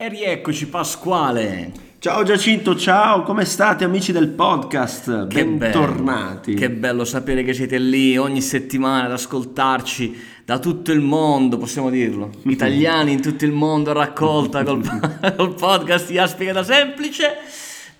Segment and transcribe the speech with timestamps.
[0.00, 1.72] E rieccoci Pasquale.
[1.98, 5.26] Ciao Giacinto, ciao, come state amici del podcast?
[5.26, 6.54] Che Bentornati.
[6.54, 11.58] Bello, che bello sapere che siete lì ogni settimana ad ascoltarci da tutto il mondo,
[11.58, 12.30] possiamo dirlo.
[12.46, 14.84] Italiani in tutto il mondo raccolta col,
[15.36, 17.36] col podcast di Aspica da Semplice.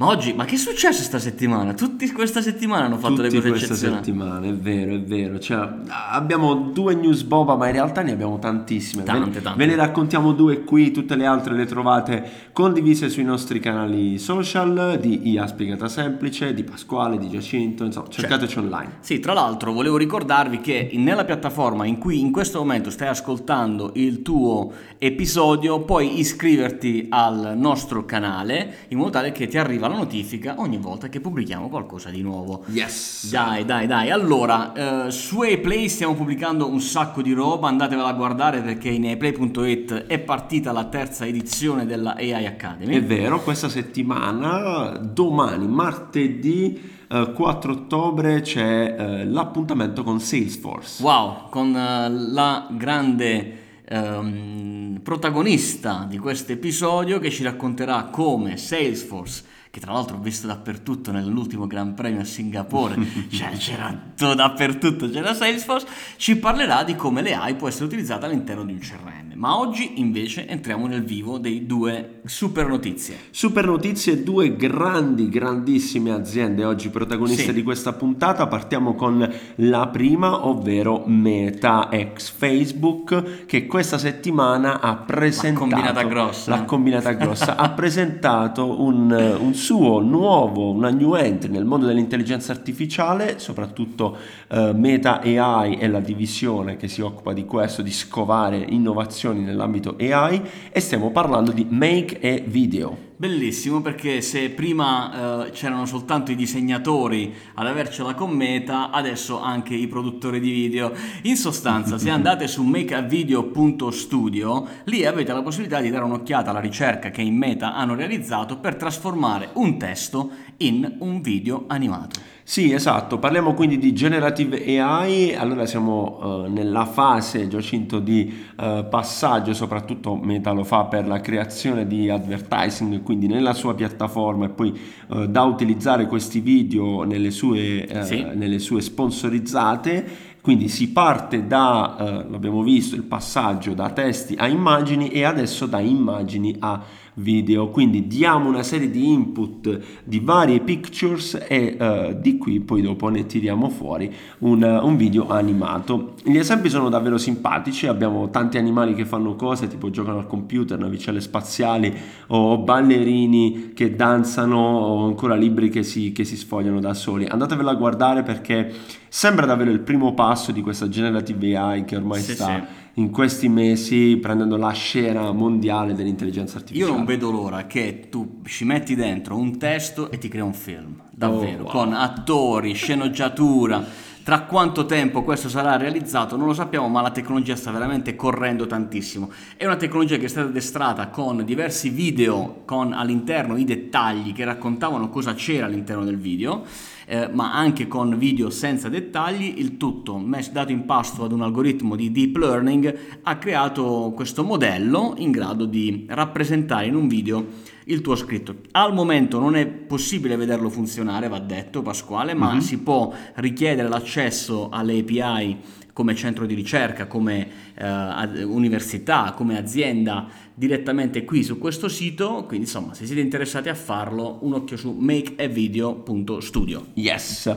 [0.01, 1.75] Ma oggi, ma che è successo questa settimana?
[1.75, 5.41] Tutti questa settimana hanno fatto Tutti le cose questa settimana, è vero, è vero.
[5.41, 5.69] Cioè,
[6.13, 9.03] abbiamo due news boba, ma in realtà ne abbiamo tantissime.
[9.03, 9.59] Ve- Tante, tante.
[9.59, 15.01] Ve ne raccontiamo due qui, tutte le altre le trovate condivise sui nostri canali social
[15.01, 18.99] di IA Spiegata Semplice, di Pasquale, di Giacinto, insomma, cercateci online.
[19.01, 23.91] Sì, tra l'altro volevo ricordarvi che nella piattaforma in cui in questo momento stai ascoltando
[23.97, 29.97] il tuo episodio puoi iscriverti al nostro canale in modo tale che ti arriva la
[29.97, 32.65] notifica ogni volta che pubblichiamo qualcosa di nuovo.
[32.67, 33.31] Yes!
[33.31, 34.11] Dai, dai, dai.
[34.11, 39.07] Allora, eh, su Play stiamo pubblicando un sacco di roba, andatevela a guardare perché in
[39.07, 42.95] aplay.it è partita la terza edizione della AI Academy.
[42.95, 51.03] È vero, questa settimana, domani, martedì eh, 4 ottobre, c'è eh, l'appuntamento con Salesforce.
[51.03, 59.45] Wow, con eh, la grande ehm, protagonista di questo episodio che ci racconterà come Salesforce,
[59.71, 62.97] che tra l'altro ho visto dappertutto nell'ultimo Gran Premio a Singapore,
[63.31, 65.87] cioè c'era tutto dappertutto, c'era Salesforce,
[66.17, 69.33] ci parlerà di come l'AI può essere utilizzata all'interno di un CRM.
[69.35, 73.17] Ma oggi invece entriamo nel vivo dei due super notizie.
[73.31, 77.53] Super notizie, due grandi, grandissime aziende oggi protagoniste Sì.
[77.53, 78.49] di questa puntata.
[78.49, 85.67] Partiamo con la prima, ovvero Meta ex Facebook, che questa settimana ha presentato...
[85.67, 86.51] combinata grossa.
[86.51, 87.55] La combinata grossa.
[87.55, 94.17] ha presentato un, un suo nuovo, una new entry nel mondo dell'intelligenza artificiale, soprattutto
[94.49, 99.97] eh, Meta AI è la divisione che si occupa di questo, di scovare innovazioni nell'ambito
[99.99, 100.41] AI
[100.71, 103.08] e stiamo parlando di Make e Video.
[103.21, 109.75] Bellissimo perché se prima eh, c'erano soltanto i disegnatori ad avercela con Meta, adesso anche
[109.75, 110.93] i produttori di video.
[111.23, 117.11] In sostanza, se andate su makeavideo.studio, lì avete la possibilità di dare un'occhiata alla ricerca
[117.11, 122.28] che in Meta hanno realizzato per trasformare un testo in un video animato.
[122.51, 128.87] Sì, esatto, parliamo quindi di generative AI, allora siamo eh, nella fase, Giacinto, di eh,
[128.89, 134.49] passaggio, soprattutto Meta lo fa per la creazione di advertising, quindi nella sua piattaforma e
[134.49, 134.75] poi
[135.11, 138.27] eh, da utilizzare questi video nelle sue, eh, Sì.
[138.33, 140.07] nelle sue sponsorizzate.
[140.41, 145.67] Quindi si parte da, eh, l'abbiamo visto, il passaggio da testi a immagini e adesso
[145.67, 146.81] da immagini a
[147.19, 147.69] video.
[147.69, 153.09] Quindi diamo una serie di input di varie pictures e eh, di qui poi dopo
[153.09, 156.15] ne tiriamo fuori un, un video animato.
[156.23, 160.79] Gli esempi sono davvero simpatici, abbiamo tanti animali che fanno cose tipo giocano al computer,
[160.79, 161.95] navicelle spaziali
[162.29, 167.27] o ballerini che danzano o ancora libri che si, che si sfogliano da soli.
[167.27, 168.73] Andatevela a guardare perché
[169.09, 172.78] sembra davvero il primo passo di questa generative AI che ormai Sì, sta sì.
[172.99, 176.93] In questi mesi prendendo la scena mondiale dell'intelligenza Io artificiale.
[176.97, 181.01] non vedo l'ora che tu ci metti dentro un testo e ti crea un film,
[181.13, 181.71] davvero, Oh, wow.
[181.73, 184.07] con attori, sceneggiatura.
[184.29, 188.67] Tra quanto tempo questo sarà realizzato non lo sappiamo, ma la tecnologia sta veramente correndo
[188.67, 189.31] tantissimo.
[189.57, 194.45] È una tecnologia che è stata addestrata con diversi video con all'interno i dettagli che
[194.45, 196.67] raccontavano cosa c'era all'interno del video,
[197.07, 200.23] eh, ma anche con video senza dettagli, il tutto
[200.53, 205.65] dato in pasto ad un algoritmo di deep learning ha creato questo modello in grado
[205.65, 208.57] di rappresentare in un video il tuo scritto.
[208.73, 214.69] Al momento non è possibile vederlo funzionare, va detto Pasquale, ma si può richiedere l'accesso
[214.71, 215.57] alle API
[215.93, 222.67] come centro di ricerca, come eh, università, come azienda direttamente qui su questo sito, quindi
[222.67, 226.87] insomma se siete interessati a farlo un occhio su makeavideo.studio.
[226.95, 227.53] Yes.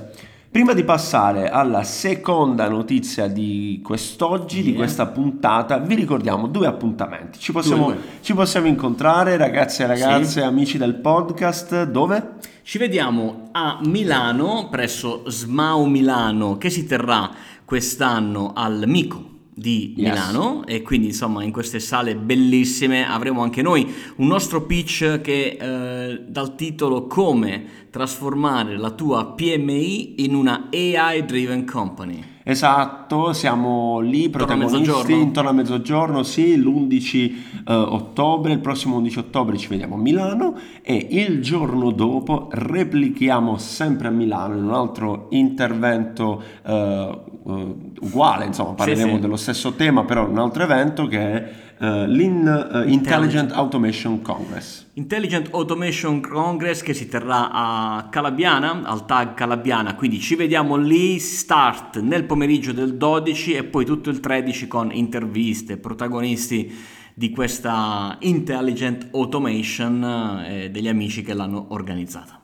[0.52, 4.80] Prima di passare alla seconda notizia di quest'oggi, di Yeah.
[4.80, 7.40] questa puntata, vi ricordiamo due appuntamenti.
[7.40, 8.04] Ci possiamo, Due, due.
[8.20, 10.46] ci possiamo incontrare, ragazzi e ragazze, Sì.
[10.46, 12.34] amici del podcast, dove?
[12.64, 17.30] Ci vediamo a Milano, presso Smau Milano, che si terrà
[17.64, 19.31] quest'anno al Mico
[19.62, 20.10] di Yes.
[20.10, 25.58] Milano e quindi insomma in queste sale bellissime avremo anche noi un nostro pitch che
[25.60, 32.31] eh, dal titolo come trasformare la tua PMI in una AI driven company.
[32.52, 37.34] Esatto, siamo lì protagonisti intorno a mezzogiorno, sì, l'11
[37.66, 43.58] eh, ottobre, il prossimo 11 ottobre ci vediamo a Milano e il giorno dopo replichiamo
[43.58, 49.20] sempre a Milano in un altro intervento eh, eh, uguale, insomma parleremo sì.
[49.20, 54.88] dello stesso tema, però un altro evento che è uh, l'Intelligent Automation Congress.
[54.94, 61.20] Intelligent Automation Congress che si terrà a Calabiana, al tag Calabiana, quindi ci vediamo lì,
[61.20, 66.72] start nel pomeriggio del 12 e poi tutto il 13 con interviste, protagonisti
[67.14, 72.41] di questa Intelligent Automation e eh, degli amici che l'hanno organizzata.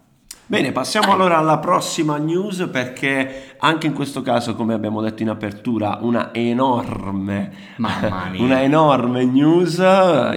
[0.49, 5.27] Bene, passiamo allora alla prossima news perché anche in questo caso, come abbiamo detto in
[5.27, 7.51] apertura, una enorme,
[8.37, 9.77] una enorme news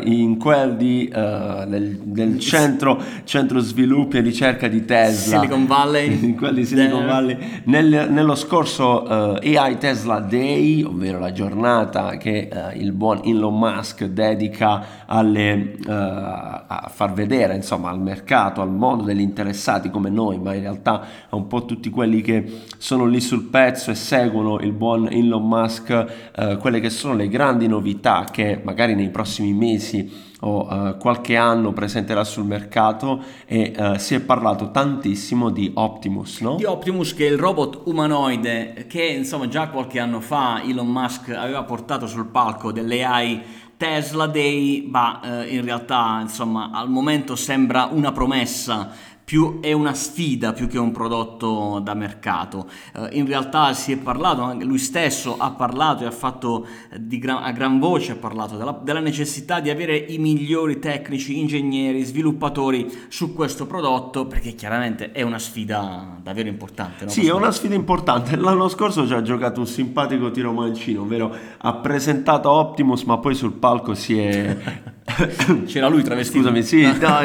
[0.03, 5.39] in quel di, uh, del, del centro, centro, sviluppo e ricerca di Tesla.
[5.39, 6.25] Silicon Valley.
[6.25, 7.63] In quel di Silicon Valley.
[7.67, 13.21] Nel, nello scorso uh, eh, AI Tesla Day, ovvero la giornata che uh, il buon
[13.25, 20.09] Elon Musk dedica alle, a far vedere insomma, al mercato, al mondo degli interessati come
[20.09, 23.95] noi, ma in realtà a un po' tutti quelli che sono lì sul pezzo e
[23.95, 29.11] seguono il buon Elon Musk, eh, quelle che sono le grandi novità che magari nei
[29.11, 35.51] prossimi mesi o uh, qualche anno presenterà sul mercato e uh, si è parlato tantissimo
[35.51, 36.55] di Optimus, no?
[36.55, 41.29] Di Optimus che è il robot umanoide che insomma già qualche anno fa Elon Musk
[41.29, 43.43] aveva portato sul palco delle AI
[43.81, 48.91] Tesla Day, ma eh, in realtà insomma al momento sembra una promessa
[49.31, 52.69] più è una sfida più che un prodotto da mercato.
[52.93, 56.67] Eh, in realtà si è parlato, lui stesso ha parlato e ha fatto
[56.99, 62.03] gran, a gran voce, ha parlato della, della, necessità di avere i migliori tecnici, ingegneri,
[62.03, 67.05] sviluppatori su questo prodotto, perché chiaramente è una sfida davvero importante.
[67.05, 67.11] No?
[67.13, 68.35] Sì, è una sfida importante.
[68.35, 73.37] L'anno scorso ci ha giocato un simpatico tiro mancino, ovvero ha presentato Optimus, ma poi
[73.37, 74.57] sul palco si è
[75.67, 76.39] C'era lui travestito.
[76.39, 77.19] Scusami, sì, no,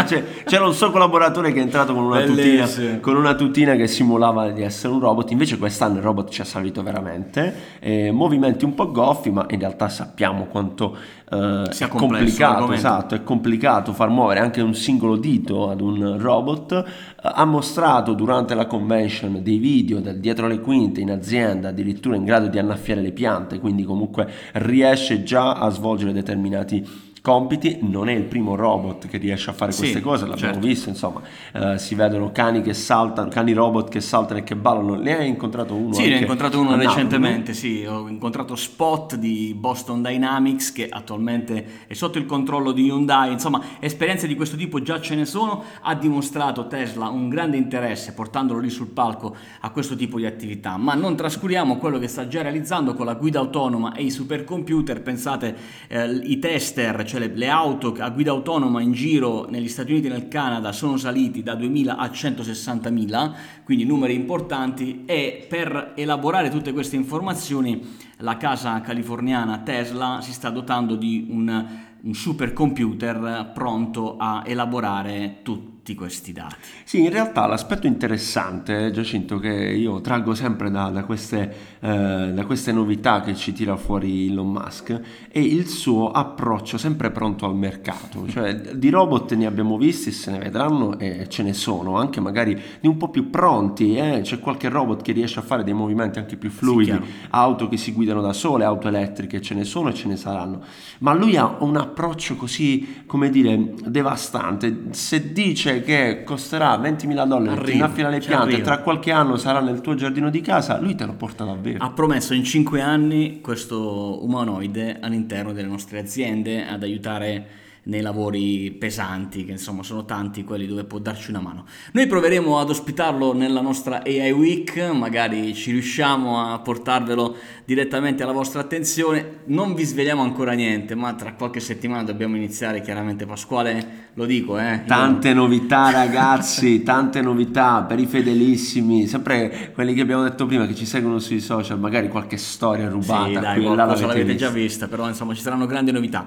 [0.45, 2.67] c'era un suo collaboratore che è entrato con una, tutina,
[2.99, 5.31] con una, tutina, che simulava di essere un robot.
[5.31, 7.53] Invece quest'anno il robot ci ha salito veramente.
[7.79, 10.97] Eh, movimenti un po' goffi, ma in realtà sappiamo quanto
[11.29, 12.71] eh, è complicato.
[12.71, 16.71] Esatto, è complicato far muovere anche un singolo dito ad un robot.
[16.71, 16.83] Eh,
[17.21, 22.25] ha mostrato durante la convention dei video del dietro le quinte in azienda, addirittura in
[22.25, 28.13] grado di annaffiare le piante, quindi comunque riesce già a svolgere determinati compiti, non è
[28.13, 30.67] il primo robot che riesce a fare queste sì, cose, l'abbiamo certo.
[30.67, 31.21] visto, insomma,
[31.53, 35.27] eh, si vedono cani che saltano, cani robot che saltano e che ballano, ne hai
[35.27, 35.91] incontrato uno?
[35.91, 37.57] Sì, ne ho incontrato uno recentemente, no?
[37.57, 43.31] sì, ho incontrato Spot di Boston Dynamics che attualmente è sotto il controllo di Hyundai,
[43.31, 48.13] insomma, esperienze di questo tipo già ce ne sono, ha dimostrato Tesla un grande interesse
[48.13, 52.27] portandolo lì sul palco a questo tipo di attività, ma non trascuriamo quello che sta
[52.27, 55.55] già realizzando con la guida autonoma e i supercomputer, pensate
[55.87, 59.91] eh, i tester, cioè cioè le, le, auto a guida autonoma in giro negli Stati
[59.91, 63.33] Uniti e nel Canada sono saliti da 2.000 a 160.000,
[63.63, 67.81] quindi numeri importanti e per elaborare tutte queste informazioni
[68.17, 71.65] la casa californiana Tesla si sta dotando di un,
[72.01, 76.55] un supercomputer pronto a elaborare tutto tutti questi dati.
[76.83, 82.45] Sì, in realtà l'aspetto interessante, Giacinto, che io traggo sempre da, da, queste, eh, da,
[82.47, 84.99] queste, novità che ci tira fuori Elon Musk,
[85.29, 88.25] è il suo approccio sempre pronto al mercato.
[88.35, 92.59] Cioè, di robot ne abbiamo visti, se ne vedranno e ce ne sono, anche magari
[92.81, 93.95] di un po' più pronti.
[93.95, 94.21] Eh?
[94.23, 97.77] C'è qualche robot che riesce a fare dei movimenti anche più fluidi, sì, auto che
[97.77, 100.63] si guidano da sole, auto elettriche, ce ne sono e ce ne saranno.
[100.99, 104.87] Ma lui ha un approccio così, come dire, devastante.
[104.89, 109.81] Se dice che costerà 20.000 dollari, ti innaffila le piante, tra qualche anno sarà nel
[109.81, 111.83] tuo giardino di casa, lui te lo porta davvero.
[111.83, 118.71] Ha promesso in 5 anni questo umanoide all'interno delle nostre aziende ad aiutare nei lavori
[118.71, 121.65] pesanti, che insomma sono tanti quelli dove può darci una mano.
[121.91, 128.31] Noi proveremo ad ospitarlo nella nostra AI Week, magari ci riusciamo a portarvelo direttamente alla
[128.31, 129.41] vostra attenzione.
[129.45, 134.57] Non vi svegliamo ancora niente, ma tra qualche settimana dobbiamo iniziare, chiaramente Pasquale, lo dico,
[134.57, 134.81] eh.
[134.87, 135.35] Tante Io...
[135.35, 140.85] novità ragazzi, tante novità per i fedelissimi, sempre quelli che abbiamo detto prima che ci
[140.85, 143.27] seguono sui social, magari qualche storia rubata.
[143.27, 144.47] Sì, dai, qualcosa l'avete vista.
[144.47, 146.25] già vista, però insomma ci saranno grandi novità.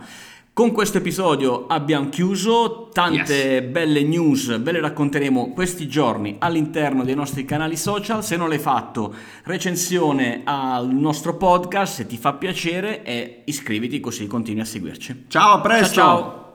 [0.58, 3.62] Con questo episodio abbiamo chiuso, tante yes.
[3.70, 8.58] belle news ve le racconteremo questi giorni all'interno dei nostri canali social, se non l'hai
[8.58, 15.26] fatto recensione al nostro podcast se ti fa piacere e iscriviti così continui a seguirci.
[15.28, 15.94] Ciao, a presto!
[15.94, 16.18] ciao.
[16.18, 16.47] ciao.